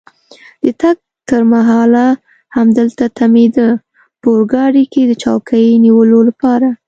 [0.63, 0.97] د تګ
[1.29, 2.07] تر مهاله
[2.57, 3.69] همدلته تمېده،
[4.21, 6.67] په اورګاډي کې د چوکۍ نیولو لپاره.